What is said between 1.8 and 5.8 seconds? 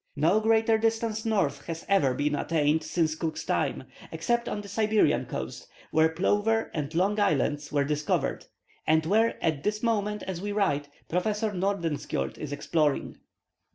ever been attained since Cook's time, except on the Siberian coast